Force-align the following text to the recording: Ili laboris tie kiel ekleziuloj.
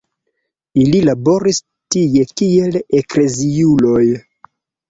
Ili 0.83 1.01
laboris 1.09 1.59
tie 1.97 2.25
kiel 2.41 2.81
ekleziuloj. 3.03 4.05